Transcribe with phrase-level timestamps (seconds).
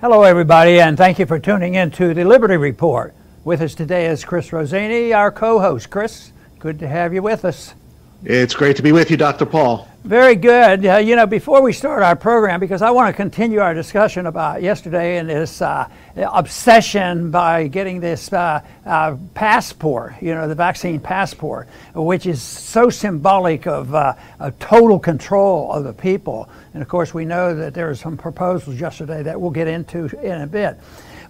[0.00, 3.14] Hello, everybody, and thank you for tuning in to the Liberty Report.
[3.44, 5.90] With us today is Chris Rossini, our co host.
[5.90, 7.74] Chris, good to have you with us.
[8.24, 9.44] It's great to be with you, Dr.
[9.44, 9.89] Paul.
[10.04, 10.86] Very good.
[10.86, 14.24] Uh, you know, before we start our program, because I want to continue our discussion
[14.24, 15.86] about yesterday and this uh,
[16.16, 22.88] obsession by getting this uh, uh passport, you know, the vaccine passport, which is so
[22.88, 26.48] symbolic of, uh, of total control of the people.
[26.72, 30.06] And of course, we know that there are some proposals yesterday that we'll get into
[30.22, 30.78] in a bit.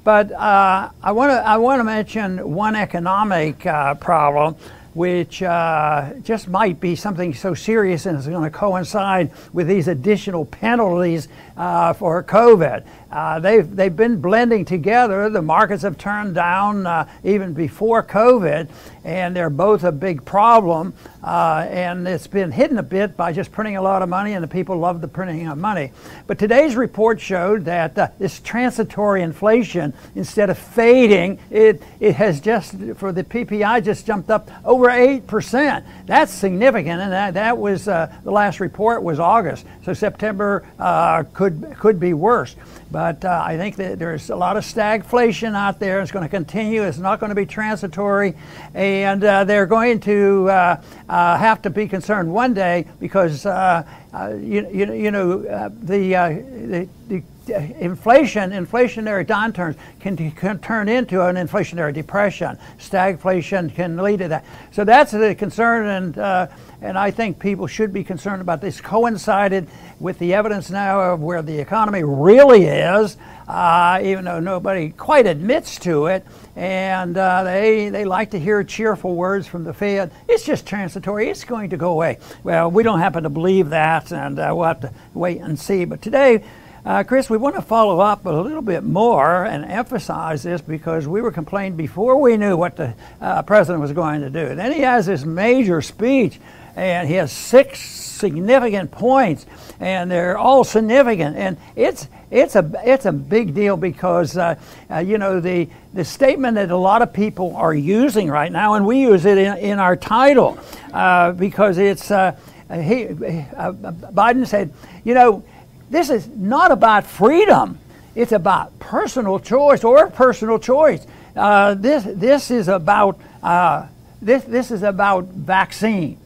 [0.05, 4.55] But uh, I want to I want to mention one economic problem
[4.95, 9.89] which uh, just might be something so serious and it's going to coincide with these
[9.89, 11.29] additional penalties
[11.61, 12.87] uh, for COVID.
[13.13, 15.29] Uh, they've, they've been blending together.
[15.29, 18.69] The markets have turned down uh, even before COVID,
[19.05, 20.95] and they're both a big problem.
[21.23, 24.43] Uh, and it's been hidden a bit by just printing a lot of money, and
[24.43, 25.93] the people love the printing of money.
[26.27, 32.41] But today's report showed that uh, this transitory inflation, instead of fading, it, it has
[32.41, 35.85] just, for the PPI, just jumped up over 8%.
[36.07, 39.67] That's significant, and that, that was uh, the last report was August.
[39.85, 42.55] So September uh, could, could be worse.
[42.91, 46.01] But uh, I think that there's a lot of stagflation out there.
[46.01, 46.83] It's going to continue.
[46.83, 48.35] It's not going to be transitory.
[48.75, 53.85] And uh, they're going to uh, uh have to be concerned one day because, uh,
[54.13, 61.25] uh, you, you, you, know, the, the, the inflation, inflationary downturns can, can, turn into
[61.25, 62.59] an inflationary depression.
[62.79, 64.45] Stagflation can lead to that.
[64.73, 66.47] So that's the concern, and uh,
[66.83, 68.81] and I think people should be concerned about this.
[68.81, 74.91] Coincided with the evidence now of where the economy really is, uh, even though nobody
[74.91, 76.25] quite admits to it,
[76.57, 80.11] and uh, they they like to hear cheerful words from the Fed.
[80.29, 81.29] It's just transitory.
[81.29, 82.19] It's going to go away.
[82.43, 85.85] Well, we don't happen to believe that, and uh, we'll have to wait and see.
[85.85, 86.43] But today
[86.85, 91.07] uh, Chris, we want to follow up a little bit more and emphasize this because
[91.07, 94.55] we were complained before we knew what the uh, president was going to do.
[94.55, 96.41] Then he has this major speech,
[96.77, 99.45] and he has six significant points,
[99.79, 101.37] and they're all significant.
[101.37, 104.55] And it's it's a it's a big deal because uh,
[104.91, 108.75] uh, you know the the statement that a lot of people are using right now,
[108.75, 110.59] and we use it in, in our title
[110.95, 112.35] uh, because it's uh,
[112.71, 114.73] he Biden said,
[115.05, 115.45] you know
[115.91, 117.79] this is not about freedom.
[118.15, 121.07] It's about personal choice or personal choice.
[121.37, 123.87] Uh, this, this is about uh,
[124.23, 126.19] this, this is about vaccines.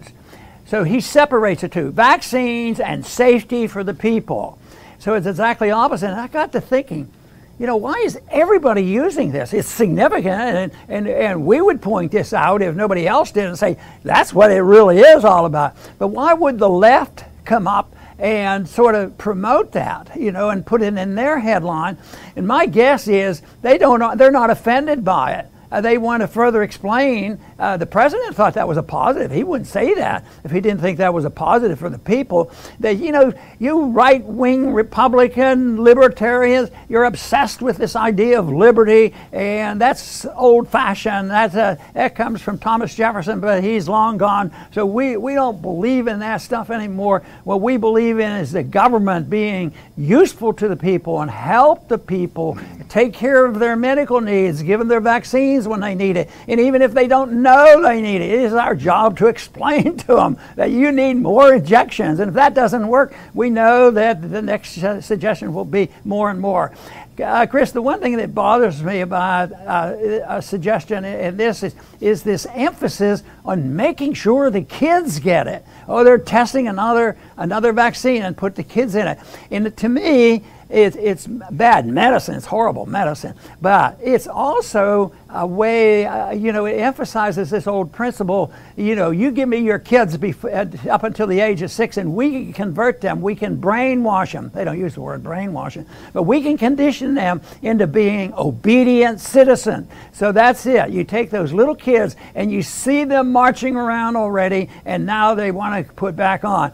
[0.67, 4.59] So he separates the two: vaccines and safety for the people.
[4.99, 6.11] So it's exactly opposite.
[6.11, 7.11] And I got to thinking,
[7.59, 9.53] you know, why is everybody using this?
[9.53, 13.59] It's significant, and, and, and we would point this out if nobody else did and
[13.59, 15.77] say, that's what it really is all about.
[15.99, 20.65] But why would the left come up and sort of promote that, you know, and
[20.65, 21.99] put it in their headline.
[22.37, 26.29] And my guess is they don't, they're not offended by it uh, they want to
[26.29, 27.41] further explain.
[27.59, 29.31] Uh, the president thought that was a positive.
[29.31, 32.51] He wouldn't say that if he didn't think that was a positive for the people.
[32.81, 39.15] That, you know, you right wing Republican libertarians, you're obsessed with this idea of liberty,
[39.33, 41.31] and that's old fashioned.
[41.31, 44.53] That's a, that comes from Thomas Jefferson, but he's long gone.
[44.73, 47.23] So we, we don't believe in that stuff anymore.
[47.45, 51.99] What we believe in is the government being useful to the people and help the
[51.99, 56.29] people take care of their medical needs, give them their vaccines when they need it.
[56.49, 59.97] And even if they don't know they need it, it is our job to explain
[59.99, 62.19] to them that you need more injections.
[62.19, 66.41] And if that doesn't work, we know that the next suggestion will be more and
[66.41, 66.73] more.
[67.23, 69.95] Uh, Chris, the one thing that bothers me about uh,
[70.27, 75.65] a suggestion in this is, is this emphasis on making sure the kids get it.
[75.87, 79.19] Oh, they're testing another another vaccine and put the kids in it.
[79.53, 80.43] And to me,
[80.75, 86.67] it, it's bad medicine, it's horrible medicine, but it's also a way, uh, you know,
[86.67, 91.29] it emphasizes this old principle, you know, you give me your kids bef- up until
[91.29, 94.51] the age of six and we convert them, we can brainwash them.
[94.53, 99.89] They don't use the word brainwashing, but we can condition them into being obedient citizens.
[100.13, 100.91] So that's it.
[100.91, 105.53] You take those little kids and you see them marching around already, and now they
[105.53, 106.73] want to put back on.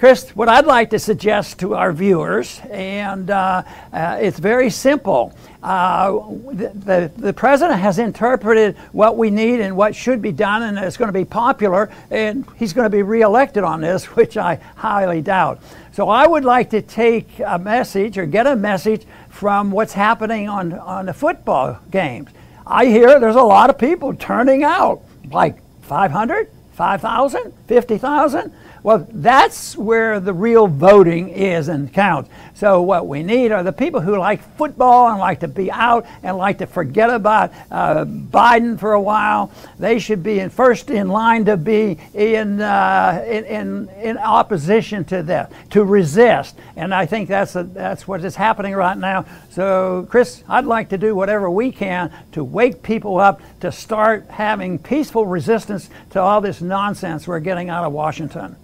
[0.00, 3.62] Chris, what I'd like to suggest to our viewers, and uh,
[3.92, 5.36] uh, it's very simple.
[5.62, 6.12] Uh,
[6.52, 10.78] the, the, the, president has interpreted what we need and what should be done, and
[10.78, 14.54] it's going to be popular, and he's going to be reelected on this, which I
[14.74, 15.62] highly doubt.
[15.92, 20.48] So I would like to take a message or get a message from what's happening
[20.48, 22.30] on, on the football games.
[22.66, 28.54] I hear there's a lot of people turning out, like 500, 5,000, 50,000.
[28.82, 32.30] Well, that's where the real voting is and counts.
[32.54, 36.06] So what we need are the people who like football and like to be out
[36.22, 39.52] and like to forget about uh, Biden for a while.
[39.78, 45.04] They should be in first in line to be in, uh, in, in, in opposition
[45.06, 46.56] to that, to resist.
[46.76, 49.26] And I think that's a, that's what is happening right now.
[49.50, 54.26] So, Chris, I'd like to do whatever we can to wake people up to start
[54.28, 58.56] having peaceful resistance to all this nonsense we're getting out of Washington.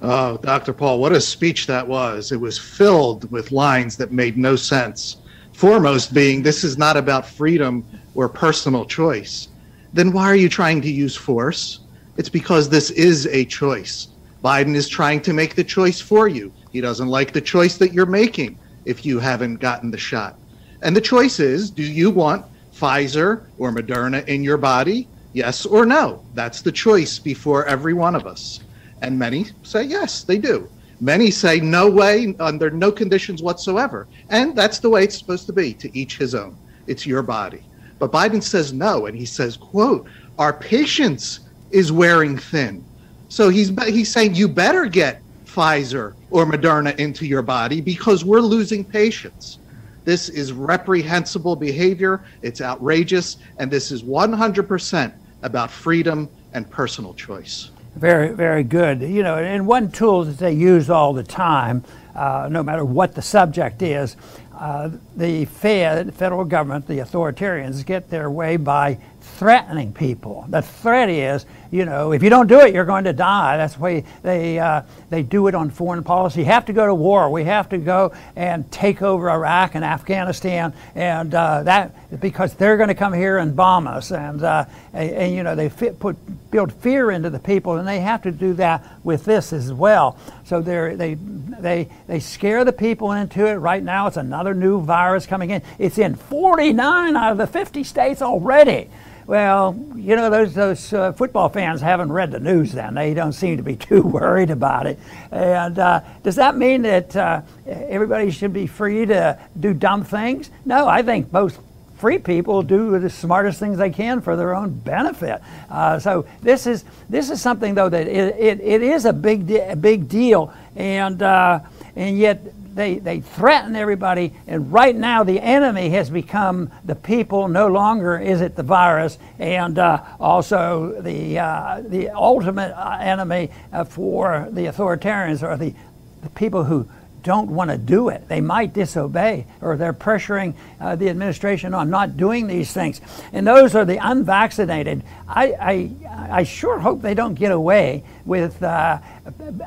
[0.00, 0.72] Oh, Dr.
[0.72, 2.30] Paul, what a speech that was.
[2.30, 5.16] It was filled with lines that made no sense.
[5.52, 7.84] Foremost being, this is not about freedom
[8.14, 9.48] or personal choice.
[9.92, 11.80] Then why are you trying to use force?
[12.16, 14.08] It's because this is a choice.
[14.44, 16.52] Biden is trying to make the choice for you.
[16.70, 20.38] He doesn't like the choice that you're making if you haven't gotten the shot.
[20.80, 25.08] And the choice is do you want Pfizer or Moderna in your body?
[25.32, 26.24] Yes or no?
[26.34, 28.60] That's the choice before every one of us.
[29.02, 30.70] And many say yes, they do.
[31.00, 34.08] Many say no way, under no conditions whatsoever.
[34.30, 36.58] And that's the way it's supposed to be, to each his own.
[36.86, 37.68] It's your body.
[38.00, 40.08] But Biden says no, and he says, quote,
[40.38, 41.40] our patience
[41.70, 42.84] is wearing thin.
[43.28, 48.40] So he's, he's saying you better get Pfizer or Moderna into your body because we're
[48.40, 49.58] losing patience.
[50.04, 52.24] This is reprehensible behavior.
[52.42, 53.36] It's outrageous.
[53.58, 57.70] And this is 100% about freedom and personal choice.
[57.98, 59.02] Very, very good.
[59.02, 61.82] You know, and one tool that they use all the time,
[62.14, 64.16] uh, no matter what the subject is,
[64.54, 68.98] uh, the Fed, federal government, the authoritarians get their way by
[69.38, 70.44] threatening people.
[70.48, 73.56] The threat is, you know, if you don't do it, you're going to die.
[73.56, 76.40] That's why they uh, they do it on foreign policy.
[76.40, 77.30] You have to go to war.
[77.30, 82.76] We have to go and take over Iraq and Afghanistan, and uh, that because they're
[82.76, 86.00] going to come here and bomb us, and uh, and, and, you know they fit,
[86.00, 86.16] put
[86.50, 90.18] build fear into the people, and they have to do that with this as well.
[90.46, 93.54] So they they they they scare the people into it.
[93.54, 95.62] Right now, it's another new virus coming in.
[95.78, 98.88] It's in 49 out of the 50 states already.
[99.28, 102.94] Well, you know, those, those uh, football fans haven't read the news then.
[102.94, 104.98] They don't seem to be too worried about it.
[105.30, 110.50] And uh, does that mean that uh, everybody should be free to do dumb things?
[110.64, 111.60] No, I think most
[111.98, 115.42] free people do the smartest things they can for their own benefit.
[115.68, 119.46] Uh, so this is this is something though that it, it, it is a big
[119.46, 121.60] de- a big deal, and uh,
[121.96, 122.40] and yet
[122.78, 127.48] they, they threaten everybody, and right now the enemy has become the people.
[127.48, 133.50] No longer is it the virus, and uh, also the uh, the ultimate uh, enemy
[133.72, 135.74] uh, for the authoritarians are the,
[136.22, 136.88] the people who
[137.24, 138.28] don't want to do it.
[138.28, 143.00] They might disobey, or they're pressuring uh, the administration on not doing these things.
[143.32, 145.02] And those are the unvaccinated.
[145.26, 145.90] I, I,
[146.30, 148.98] I sure hope they don't get away with uh,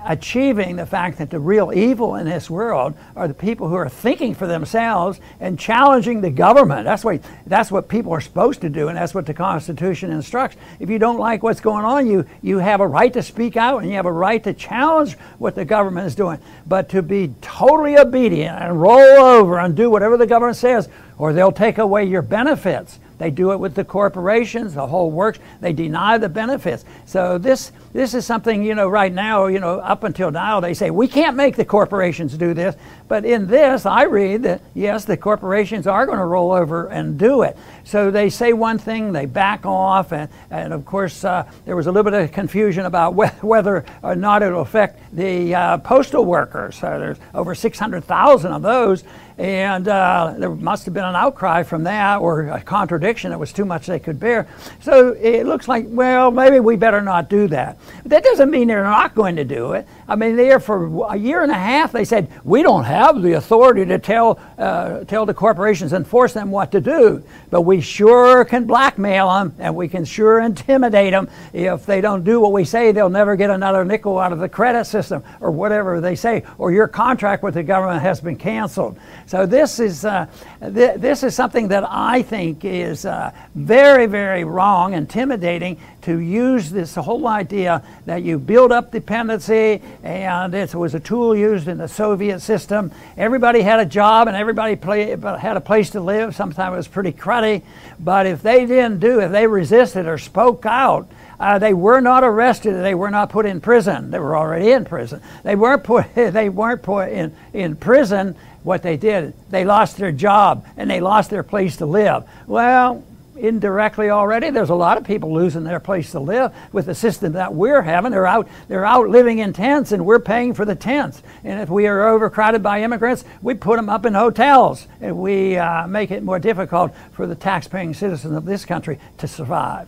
[0.06, 3.90] achieving the fact that the real evil in this world are the people who are
[3.90, 6.86] thinking for themselves and challenging the government.
[6.86, 10.58] That's what, that's what people are supposed to do, and that's what the Constitution instructs.
[10.80, 13.80] If you don't like what's going on, you, you have a right to speak out
[13.80, 16.38] and you have a right to challenge what the government is doing.
[16.68, 20.88] But to be totally obedient and roll over and do whatever the government says,
[21.18, 23.00] or they'll take away your benefits.
[23.22, 25.38] They do it with the corporations, the whole works.
[25.60, 26.86] They deny the benefits.
[27.06, 29.46] So this this is something you know right now.
[29.46, 32.76] You know up until now they say we can't make the corporations do this.
[33.08, 37.20] But in this, I read that yes, the corporations are going to roll over and
[37.20, 37.56] do it.
[37.84, 41.86] So they say one thing, they back off, and, and of course uh, there was
[41.86, 43.14] a little bit of confusion about
[43.44, 46.78] whether or not it will affect the uh, postal workers.
[46.78, 49.04] So there's over 600,000 of those,
[49.42, 53.52] and uh, there must have been an outcry from that or a contradiction that was
[53.52, 54.48] too much they could bear.
[54.82, 57.80] So it looks like, well, maybe we better not do that.
[58.04, 59.88] But that doesn't mean they're not going to do it.
[60.08, 63.34] I mean, there for a year and a half, they said, we don't have the
[63.34, 67.82] authority to tell, uh, tell the corporations and force them what to do, but we
[67.82, 71.30] sure can blackmail them and we can sure intimidate them.
[71.54, 74.50] If they don't do what we say, they'll never get another nickel out of the
[74.50, 78.98] credit system or whatever they say, or your contract with the government has been canceled.
[79.28, 80.26] So this is, uh,
[80.62, 86.70] th- this is something that I think is uh, very, very wrong, intimidating to use
[86.70, 91.78] this whole idea that you build up dependency and it was a tool used in
[91.78, 92.92] the Soviet system.
[93.18, 96.36] Everybody had a job and everybody play, had a place to live.
[96.36, 97.64] Sometimes it was pretty cruddy,
[98.00, 102.24] but if they didn't do, if they resisted or spoke out, uh, they were not
[102.24, 102.74] arrested.
[102.74, 104.12] They were not put in prison.
[104.12, 105.22] They were already in prison.
[105.44, 106.06] They weren't put.
[106.16, 111.00] They weren't put in in prison what they did, they lost their job and they
[111.00, 112.24] lost their place to live.
[112.48, 113.04] Well,
[113.42, 114.50] indirectly already.
[114.50, 117.82] There's a lot of people losing their place to live with the system that we're
[117.82, 118.12] having.
[118.12, 121.24] They're out, they're out living in tents, and we're paying for the tents.
[121.44, 125.58] And if we are overcrowded by immigrants, we put them up in hotels, and we
[125.58, 129.88] uh, make it more difficult for the tax-paying citizens of this country to survive.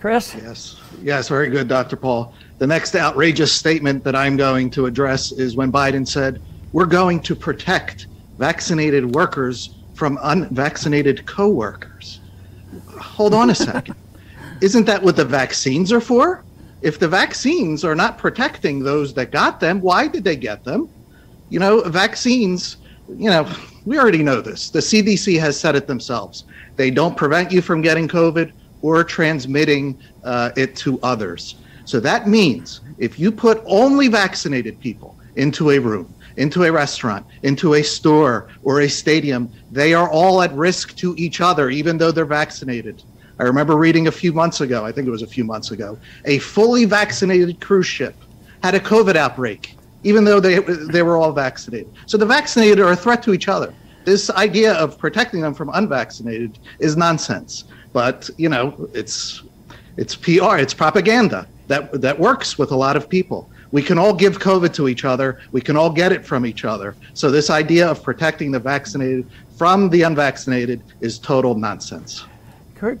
[0.00, 0.34] Chris?
[0.34, 1.96] Yes, yes, very good, Dr.
[1.96, 2.34] Paul.
[2.58, 7.20] The next outrageous statement that I'm going to address is when Biden said, We're going
[7.20, 12.20] to protect vaccinated workers from unvaccinated coworkers.
[12.98, 13.96] Hold on a second.
[14.60, 16.44] Isn't that what the vaccines are for?
[16.82, 20.88] If the vaccines are not protecting those that got them, why did they get them?
[21.48, 22.76] You know, vaccines,
[23.08, 23.48] you know,
[23.84, 24.70] we already know this.
[24.70, 26.44] The CDC has said it themselves.
[26.76, 31.56] They don't prevent you from getting COVID or transmitting uh, it to others.
[31.84, 37.26] So that means if you put only vaccinated people into a room, into a restaurant,
[37.42, 41.98] into a store, or a stadium, they are all at risk to each other, even
[41.98, 43.02] though they're vaccinated.
[43.38, 45.98] I remember reading a few months ago, I think it was a few months ago,
[46.24, 48.14] a fully vaccinated cruise ship
[48.62, 51.92] had a COVID outbreak, even though they, they were all vaccinated.
[52.06, 53.74] So the vaccinated are a threat to each other.
[54.04, 57.64] This idea of protecting them from unvaccinated is nonsense
[57.94, 59.42] but you know it's
[59.96, 63.48] it's PR, it's propaganda that that works with a lot of people.
[63.74, 65.40] We can all give COVID to each other.
[65.50, 66.94] We can all get it from each other.
[67.12, 69.26] So this idea of protecting the vaccinated
[69.58, 72.24] from the unvaccinated is total nonsense.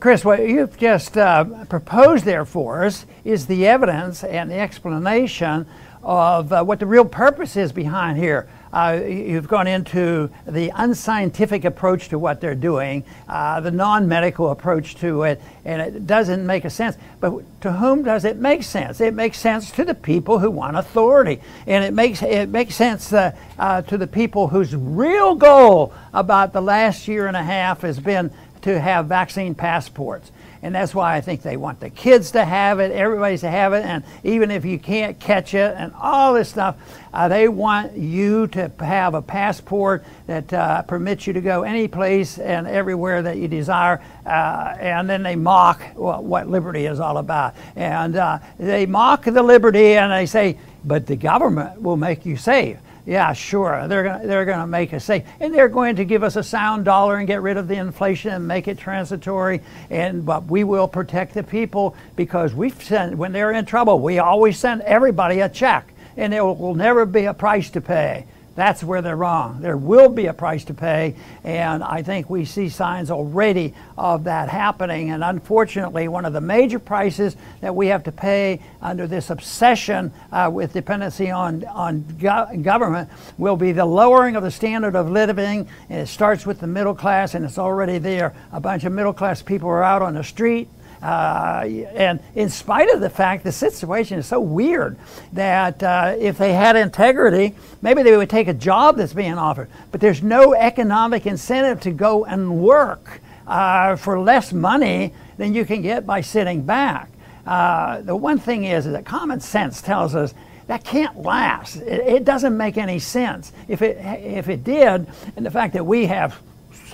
[0.00, 5.64] Chris, what you've just uh, proposed there for us is the evidence and the explanation
[6.02, 8.48] of uh, what the real purpose is behind here.
[8.74, 14.50] Uh, you've gone into the unscientific approach to what they're doing, uh, the non medical
[14.50, 16.96] approach to it, and it doesn't make a sense.
[17.20, 19.00] But to whom does it make sense?
[19.00, 23.12] It makes sense to the people who want authority, and it makes, it makes sense
[23.12, 27.82] uh, uh to the people whose real goal about the last year and a half
[27.82, 30.32] has been to have vaccine passports
[30.64, 33.74] and that's why I think they want the kids to have it, everybody's to have
[33.74, 36.76] it, and even if you can't catch it, and all this stuff,
[37.12, 41.86] uh, they want you to have a passport that uh, permits you to go any
[41.86, 47.18] place and everywhere that you desire, uh, and then they mock what liberty is all
[47.18, 52.24] about, and uh, they mock the liberty, and they say, but the government will make
[52.24, 56.06] you safe yeah, sure, they're going they're to make us safe, and they're going to
[56.06, 59.60] give us a sound dollar and get rid of the inflation and make it transitory.
[59.90, 64.20] And but we will protect the people because we send when they're in trouble, we
[64.20, 68.26] always send everybody a check, and there will never be a price to pay.
[68.54, 69.60] That's where they're wrong.
[69.60, 74.24] There will be a price to pay, and I think we see signs already of
[74.24, 75.10] that happening.
[75.10, 80.12] And unfortunately, one of the major prices that we have to pay under this obsession
[80.30, 85.10] uh, with dependency on, on go- government will be the lowering of the standard of
[85.10, 85.68] living.
[85.88, 88.34] And it starts with the middle class, and it's already there.
[88.52, 90.68] A bunch of middle class people are out on the street
[91.04, 94.96] uh, and in spite of the fact the situation is so weird
[95.34, 99.68] that uh, if they had integrity, maybe they would take a job that's being offered.
[99.92, 105.66] But there's no economic incentive to go and work uh, for less money than you
[105.66, 107.10] can get by sitting back.
[107.46, 110.32] Uh, the one thing is, is that common sense tells us
[110.68, 111.76] that can't last.
[111.76, 113.52] It, it, doesn't make any sense.
[113.68, 115.06] If it, if it did,
[115.36, 116.40] and the fact that we have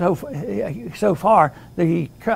[0.01, 0.15] so,
[0.97, 2.31] so far the, uh,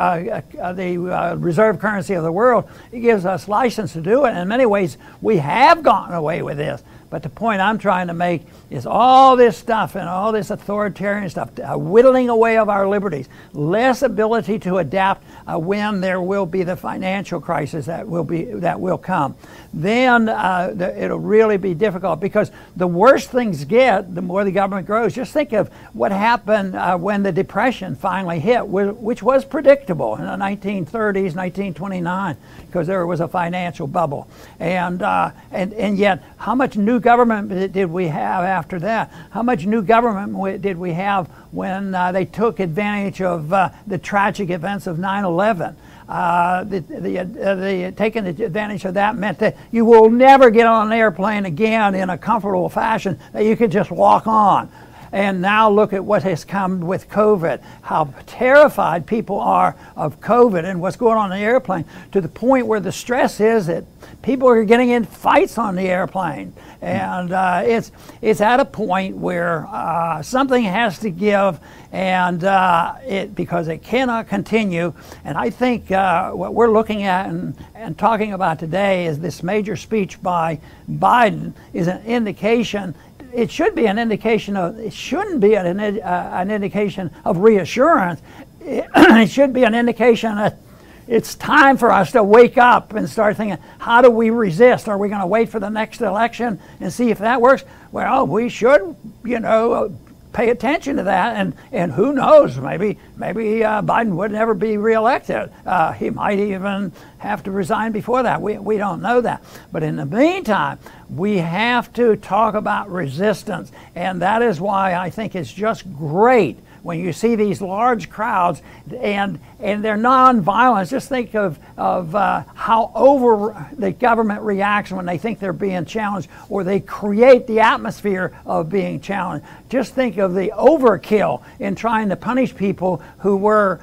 [0.60, 2.68] uh, the uh, reserve currency of the world.
[2.92, 4.36] It gives us license to do it.
[4.36, 6.82] In many ways, we have gotten away with this.
[7.14, 11.30] But the point I'm trying to make is all this stuff and all this authoritarian
[11.30, 16.44] stuff, uh, whittling away of our liberties, less ability to adapt uh, when there will
[16.44, 19.36] be the financial crisis that will be that will come.
[19.72, 24.50] Then uh, the, it'll really be difficult because the worse things get, the more the
[24.50, 25.14] government grows.
[25.14, 30.22] Just think of what happened uh, when the depression finally hit, which was predictable in
[30.22, 34.28] the 1930s, 1929, because there was a financial bubble,
[34.58, 39.12] and uh, and and yet how much new government did we have after that?
[39.30, 43.98] How much new government did we have when uh, they took advantage of uh, the
[43.98, 45.76] tragic events of 9 11?
[46.08, 50.66] Uh, the, the, uh, the, taking advantage of that meant that you will never get
[50.66, 54.70] on an airplane again in a comfortable fashion that you could just walk on.
[55.14, 60.64] And now look at what has come with COVID, how terrified people are of COVID
[60.64, 63.84] and what's going on in the airplane to the point where the stress is that
[64.22, 66.52] people are getting in fights on the airplane.
[66.82, 67.92] And uh, it's,
[68.22, 71.60] it's at a point where uh, something has to give
[71.92, 74.94] and uh, it, because it cannot continue.
[75.24, 79.44] And I think uh, what we're looking at and, and talking about today is this
[79.44, 80.58] major speech by
[80.90, 82.96] Biden is an indication
[83.34, 88.20] it should be an indication of, it shouldn't be an, uh, an indication of reassurance.
[88.66, 90.58] It should be an indication that
[91.06, 94.88] it's time for us to wake up and start thinking, how do we resist?
[94.88, 97.64] Are we going to wait for the next election and see if that works?
[97.92, 99.94] Well, we should, you know,
[100.34, 101.36] pay attention to that.
[101.36, 105.50] And, and who knows, maybe, maybe uh, Biden would never be reelected.
[105.64, 108.42] Uh, he might even have to resign before that.
[108.42, 109.42] We, we don't know that.
[109.72, 113.72] But in the meantime, we have to talk about resistance.
[113.94, 118.60] And that is why I think it's just great when you see these large crowds
[119.00, 120.90] and and they're non-violent.
[120.90, 125.86] Just think of of uh, how over the government reacts when they think they're being
[125.86, 129.46] challenged, or they create the atmosphere of being challenged.
[129.74, 133.80] Just think of the overkill in trying to punish people who were,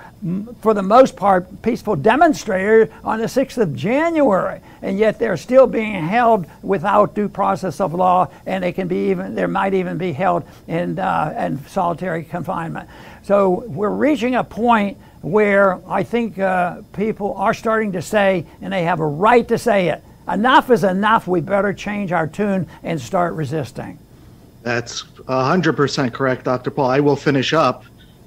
[0.62, 5.68] for the most part, peaceful demonstrators on the 6th of January, and yet they're still
[5.68, 9.98] being held without due process of law, and they can be even they might even
[9.98, 12.88] be held in uh, in solitary confinement.
[13.24, 18.72] So we're reaching a point where I think uh, people are starting to say, and
[18.72, 21.28] they have a right to say it, enough is enough.
[21.28, 24.00] We better change our tune and start resisting.
[24.64, 26.72] That's 100% correct, Dr.
[26.72, 26.90] Paul.
[26.90, 27.84] I will finish up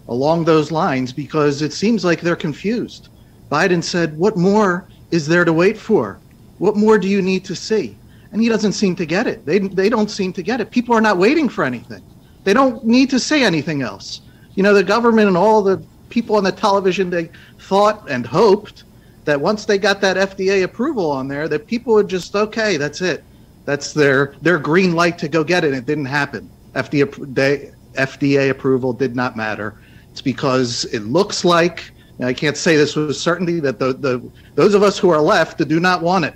[0.09, 3.09] along those lines because it seems like they're confused.
[3.51, 6.19] Biden said, What more is there to wait for?
[6.59, 7.97] What more do you need to see?
[8.33, 9.47] And he doesn't seem to get it.
[9.47, 10.71] They, they don't seem to get it.
[10.71, 12.03] People are not waiting for anything,
[12.43, 14.21] they don't need to say anything else.
[14.55, 18.85] You know, the government and all the people on the television, they thought and hoped
[19.25, 23.01] that once they got that FDA approval on there, that people would just, okay, that's
[23.01, 23.25] it.
[23.65, 25.73] That's their their green light to go get it.
[25.73, 26.51] It didn't happen.
[26.75, 29.75] FDA, FDA approval did not matter.
[30.11, 31.91] It's because it looks like,
[32.21, 35.67] I can't say this with certainty, that the, the those of us who are left
[35.67, 36.35] do not want it.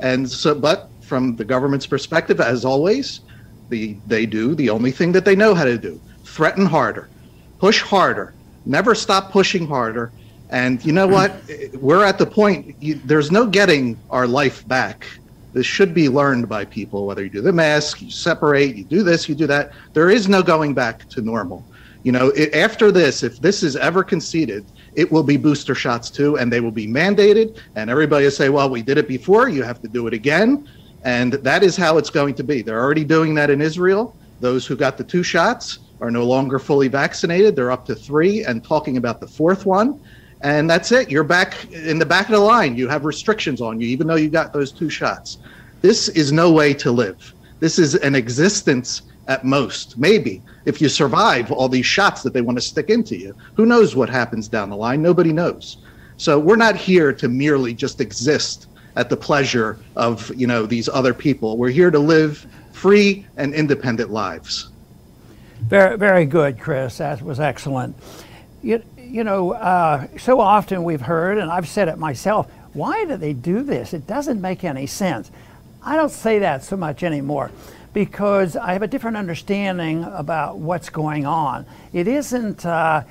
[0.00, 3.20] And so, but from the government's perspective, as always,
[3.68, 7.08] the, they do the only thing that they know how to do threaten harder,
[7.58, 8.34] push harder,
[8.66, 10.12] never stop pushing harder.
[10.50, 11.34] And you know what?
[11.74, 15.06] We're at the point, you, there's no getting our life back.
[15.56, 19.02] This should be learned by people, whether you do the mask, you separate, you do
[19.02, 19.72] this, you do that.
[19.94, 21.64] There is no going back to normal.
[22.02, 26.10] You know, it, after this, if this is ever conceded, it will be booster shots
[26.10, 27.58] too, and they will be mandated.
[27.74, 30.68] And everybody will say, well, we did it before, you have to do it again.
[31.04, 32.60] And that is how it's going to be.
[32.60, 34.14] They're already doing that in Israel.
[34.40, 37.56] Those who got the two shots are no longer fully vaccinated.
[37.56, 39.98] They're up to three and talking about the fourth one.
[40.42, 41.10] And that's it.
[41.10, 42.76] You're back in the back of the line.
[42.76, 45.38] You have restrictions on you, even though you got those two shots.
[45.86, 47.32] This is no way to live.
[47.60, 49.96] This is an existence at most.
[49.96, 53.66] Maybe if you survive all these shots that they want to stick into you, who
[53.66, 55.00] knows what happens down the line?
[55.00, 55.76] Nobody knows.
[56.16, 60.88] So we're not here to merely just exist at the pleasure of you know these
[60.88, 61.56] other people.
[61.56, 64.70] We're here to live free and independent lives.
[65.60, 66.98] Very, very good, Chris.
[66.98, 67.94] That was excellent.
[68.60, 73.16] You, you know, uh, so often we've heard, and I've said it myself, why do
[73.16, 73.94] they do this?
[73.94, 75.30] It doesn't make any sense.
[75.86, 77.52] I don't say that so much anymore
[77.92, 81.64] because I have a different understanding about what's going on.
[81.92, 82.66] It isn't.
[82.66, 83.04] Uh,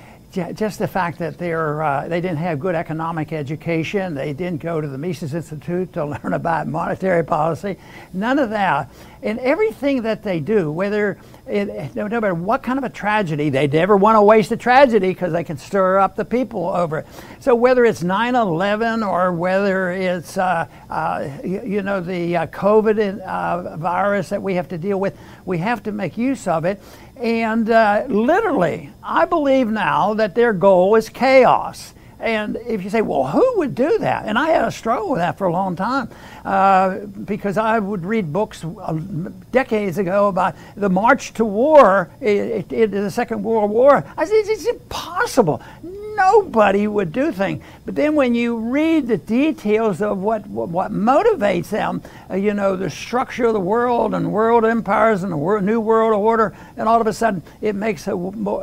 [0.52, 4.82] just the fact that they're, uh, they didn't have good economic education, they didn't go
[4.82, 7.78] to the Mises Institute to learn about monetary policy,
[8.12, 8.90] none of that.
[9.26, 13.66] And everything that they do, whether it, no matter what kind of a tragedy, they
[13.66, 17.06] never want to waste a tragedy because they can stir up the people over it.
[17.40, 23.18] So whether it's 9/11 or whether it's uh, uh, you, you, know the uh, COVID
[23.18, 26.80] uh, virus that we have to deal with, we have to make use of it.
[27.16, 31.94] And uh, literally, I believe now that their goal is chaos.
[32.18, 34.24] And if you say, well, who would do that?
[34.26, 36.08] And I had a struggle with that for a long time
[36.44, 38.98] uh, because I would read books uh,
[39.52, 44.04] decades ago about the march to war in the Second World War.
[44.16, 45.62] I said, it's impossible.
[45.82, 47.62] Nobody would do things.
[47.84, 52.54] But then when you read the details of what, what, what motivates them, uh, you
[52.54, 56.88] know, the structure of the world and world empires and the new world order, and
[56.88, 58.16] all of a sudden it makes a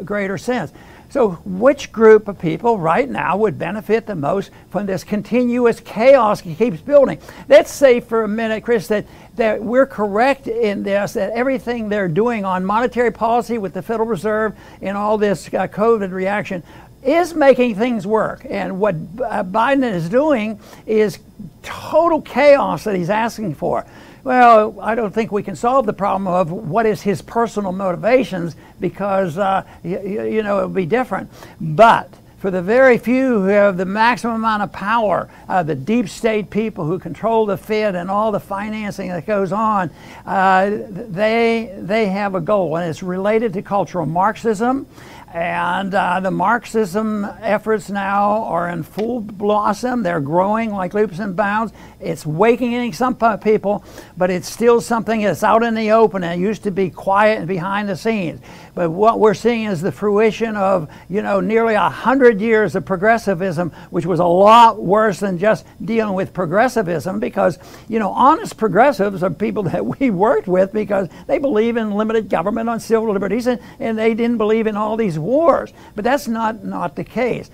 [0.04, 0.72] greater sense.
[1.10, 6.42] So, which group of people right now would benefit the most from this continuous chaos
[6.42, 7.20] that keeps building?
[7.48, 12.08] Let's say for a minute, Chris, that, that we're correct in this, that everything they're
[12.08, 16.64] doing on monetary policy with the Federal Reserve and all this uh, COVID reaction
[17.04, 18.46] is making things work.
[18.50, 21.20] And what uh, Biden is doing is
[21.62, 23.86] total chaos that he's asking for.
[24.24, 28.56] Well, I don't think we can solve the problem of what is his personal motivations
[28.80, 31.30] because, uh, you, you know, it would be different.
[31.60, 36.08] But for the very few who have the maximum amount of power, uh, the deep
[36.08, 39.90] state people who control the Fed and all the financing that goes on,
[40.26, 44.88] uh, they, they have a goal, and it's related to cultural Marxism.
[45.34, 50.04] And uh, the Marxism efforts now are in full blossom.
[50.04, 51.74] They're growing like leaps and bounds.
[52.00, 53.84] It's wakening some people,
[54.16, 56.24] but it's still something that's out in the open.
[56.24, 58.42] It used to be quiet and behind the scenes.
[58.76, 62.86] But what we're seeing is the fruition of, you know, nearly a hundred years of
[62.86, 68.58] progressivism, which was a lot worse than just dealing with progressivism because, you know, honest
[68.58, 73.12] progressives are people that we worked with because they believe in limited government on civil
[73.12, 75.74] liberties and, and they didn't believe in all these wars.
[75.96, 77.50] But that's not, not the case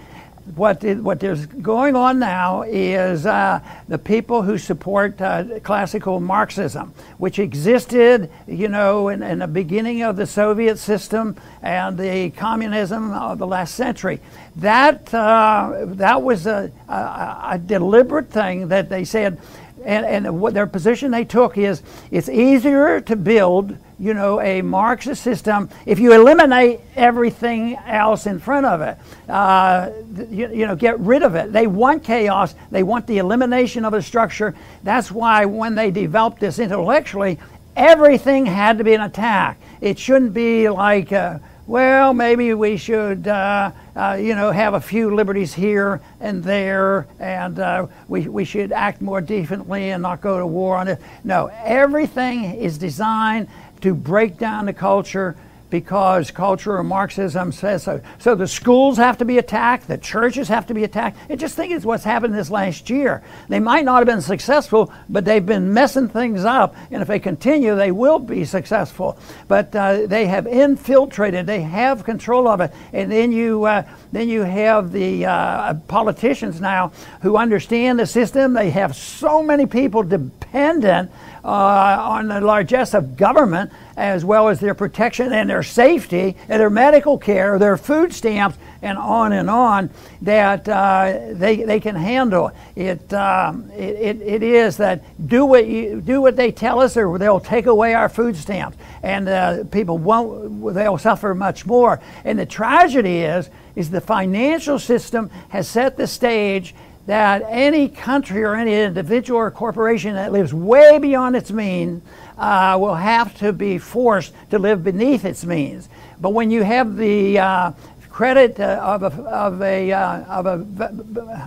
[0.56, 6.20] what, is, what there's going on now is uh, the people who support uh, classical
[6.20, 12.32] Marxism, which existed, you know, in, in, the beginning of the Soviet system and the
[12.32, 14.20] communism of the last century.
[14.56, 19.40] That, uh, that was a, a, a deliberate thing that they said,
[19.86, 24.62] and, and what their position they took is it's easier to build you know, a
[24.62, 28.98] Marxist system, if you eliminate everything else in front of it,
[29.30, 29.90] uh,
[30.32, 31.52] you, you, know, get rid of it.
[31.52, 32.56] They want chaos.
[32.72, 34.56] They want the elimination of a structure.
[34.84, 37.40] That's why when they developed this intellectually,
[37.76, 39.60] everything had to be an attack.
[39.82, 44.82] It shouldn't be like, uh, well, maybe we should, uh, uh, you know, have a
[44.82, 50.20] few liberties here and there, and uh, we, we should act more decently and not
[50.20, 51.00] go to war on it.
[51.24, 53.50] No, everything is designed
[53.82, 55.36] to break down the culture
[55.70, 58.02] because cultural Marxism says so.
[58.18, 61.18] So the schools have to be attacked, the churches have to be attacked.
[61.30, 63.24] And just think it's what's happened this last year.
[63.48, 67.20] They might not have been successful, but they've been messing things up, and if they
[67.20, 69.18] continue, they will be successful.
[69.48, 74.28] But uh, they have infiltrated, they have control of it, and then you uh, then
[74.28, 78.54] you have the uh, politicians now who understand the system.
[78.54, 80.02] They have so many people
[80.50, 81.12] dependent
[81.44, 86.60] uh, on the largesse of government as well as their protection and their safety and
[86.60, 89.90] their medical care, their food stamps, and on and on
[90.22, 92.52] that uh, they, they can handle.
[92.76, 96.96] It, um, it, it, it is that do what, you, do what they tell us
[96.96, 102.00] or they'll take away our food stamps and uh, people won't, they'll suffer much more.
[102.24, 106.74] And the tragedy is, is the financial system has set the stage
[107.10, 112.04] that any country or any individual or corporation that lives way beyond its means
[112.38, 115.90] uh, will have to be forced to live beneath its means.
[116.22, 117.72] But when you have the uh,
[118.20, 120.52] credit uh, of, a, of, a, uh, of, a,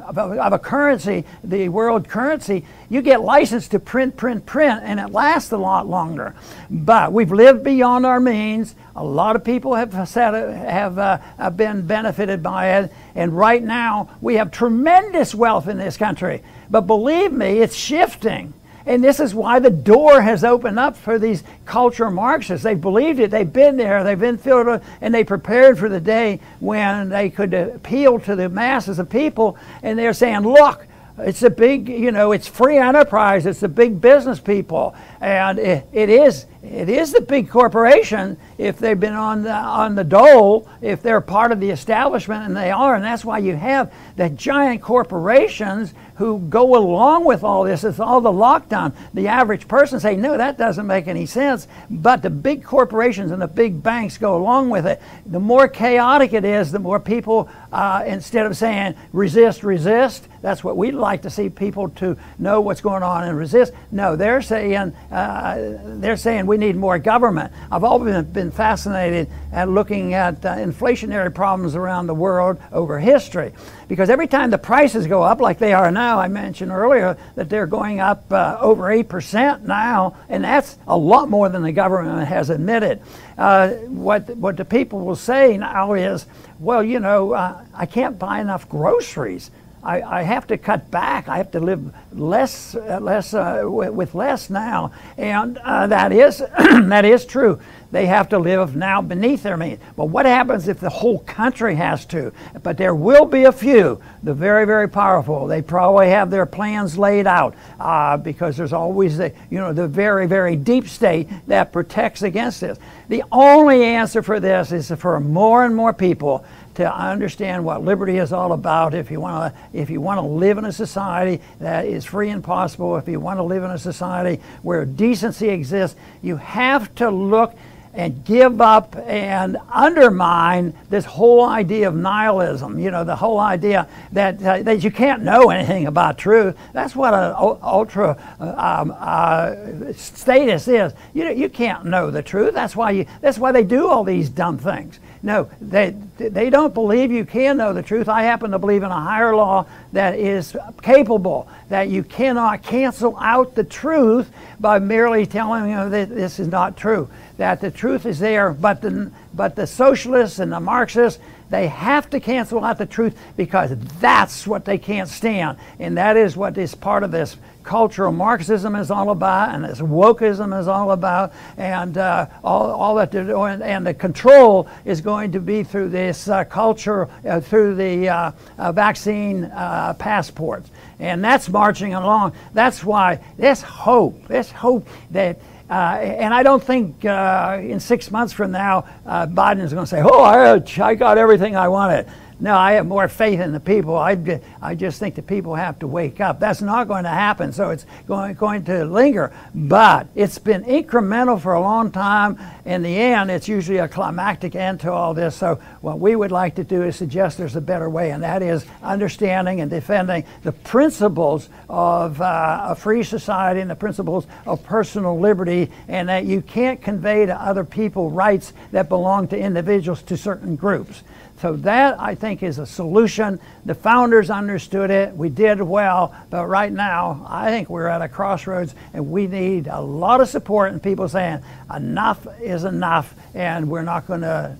[0.08, 4.80] of, a, of a currency, the world currency, you get licensed to print, print, print,
[4.82, 6.34] and it lasts a lot longer.
[6.70, 8.74] But we've lived beyond our means.
[8.96, 12.90] A lot of people have, said, have uh, been benefited by it.
[13.14, 16.42] And right now, we have tremendous wealth in this country.
[16.70, 18.54] But believe me, it's shifting.
[18.86, 22.64] And this is why the door has opened up for these culture Marxists.
[22.64, 26.40] They've believed it, they've been there, they've been filled, and they prepared for the day
[26.60, 29.56] when they could appeal to the masses of people.
[29.82, 30.86] And they're saying, look,
[31.18, 33.46] it's a big, you know, it's free enterprise.
[33.46, 38.78] It's the big business people, and it, it is it is the big corporation if
[38.78, 42.70] they've been on the, on the dole, if they're part of the establishment, and they
[42.70, 47.84] are, and that's why you have the giant corporations who go along with all this.
[47.84, 48.94] It's all the lockdown.
[49.14, 51.66] The average person say, no, that doesn't make any sense.
[51.90, 55.00] But the big corporations and the big banks go along with it.
[55.26, 60.64] The more chaotic it is, the more people, uh, instead of saying resist, resist, that's
[60.64, 63.72] what we'd like to see people to know what's going on and resist.
[63.92, 67.52] No, they're saying uh, they're saying we need more government.
[67.70, 73.52] I've always been fascinated at looking at uh, inflationary problems around the world over history,
[73.86, 77.48] because every time the prices go up, like they are now, I mentioned earlier that
[77.48, 81.72] they're going up uh, over eight percent now, and that's a lot more than the
[81.72, 83.00] government has admitted.
[83.38, 86.26] Uh, what what the people will say now is,
[86.58, 89.50] well, you know, uh, I can't buy enough groceries.
[89.82, 91.28] I, I, have to cut back.
[91.28, 96.38] I have to live less, uh, less uh, with less now, and uh, that is
[96.58, 97.60] that is true.
[97.92, 99.78] They have to live now beneath their means.
[99.96, 102.32] But what happens if the whole country has to?
[102.62, 105.46] But there will be a few, the very, very powerful.
[105.46, 109.86] They probably have their plans laid out uh, because there's always the, you know, the
[109.86, 112.78] very, very deep state that protects against this.
[113.10, 118.16] The only answer for this is for more and more people to understand what liberty
[118.16, 118.94] is all about.
[118.94, 122.30] If you want to, if you want to live in a society that is free
[122.30, 126.94] and possible, if you want to live in a society where decency exists, you have
[126.94, 127.54] to look
[127.94, 132.78] and give up and undermine this whole idea of nihilism.
[132.78, 136.56] You know, the whole idea that, uh, that you can't know anything about truth.
[136.72, 140.92] That's what an ultra uh, um, uh, status is.
[141.12, 142.54] You, you can't know the truth.
[142.54, 144.98] That's why, you, that's why they do all these dumb things.
[145.22, 148.08] No, they, they don't believe you can know the truth.
[148.08, 153.16] I happen to believe in a higher law that is capable, that you cannot cancel
[153.18, 157.08] out the truth by merely telling you that this is not true.
[157.38, 161.20] That the truth is there, but the, but the socialists and the Marxists,
[161.50, 165.58] they have to cancel out the truth because that's what they can't stand.
[165.78, 169.80] And that is what is part of this cultural Marxism is all about, and this
[169.80, 173.62] wokeism is all about, and uh, all, all that they're doing.
[173.62, 178.32] And the control is going to be through this uh, culture, uh, through the uh,
[178.58, 180.70] uh, vaccine uh, passports.
[180.98, 182.32] And that's marching along.
[182.54, 185.38] That's why this hope, this hope that.
[185.68, 190.22] and I don't think in six months from now, Biden is going to say, "Oh,
[190.22, 192.06] I, I got everything I wanted."
[192.42, 193.96] No, I have more faith in the people.
[193.96, 196.40] I, I just think the people have to wake up.
[196.40, 199.32] That's not going to happen, so it's going, going to linger.
[199.54, 202.40] But it's been incremental for a long time.
[202.64, 205.36] In the end, it's usually a climactic end to all this.
[205.36, 208.42] So, what we would like to do is suggest there's a better way, and that
[208.42, 214.64] is understanding and defending the principles of uh, a free society and the principles of
[214.64, 220.02] personal liberty, and that you can't convey to other people rights that belong to individuals
[220.02, 221.04] to certain groups.
[221.40, 223.40] So that I think is a solution.
[223.64, 225.16] The founders understood it.
[225.16, 229.66] We did well, but right now I think we're at a crossroads and we need
[229.66, 231.42] a lot of support and people saying
[231.74, 234.56] enough is enough and we're not going to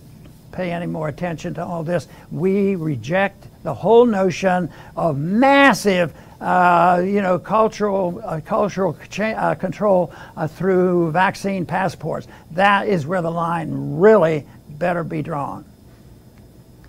[0.51, 2.09] pay any more attention to all this.
[2.31, 10.13] We reject the whole notion of massive uh, you know, cultural, uh, cultural uh, control
[10.37, 12.27] uh, through vaccine passports.
[12.51, 15.65] That is where the line really better be drawn.